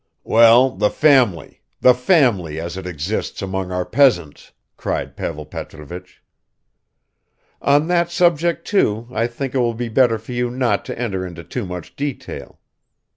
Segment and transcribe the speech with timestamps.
[0.23, 6.23] "Well, the family, the family as it exists among our peasants," cried Pavel Petrovich.
[7.61, 11.23] "On that subject, too, I think it will be better for you not to enter
[11.23, 12.57] into too much detail.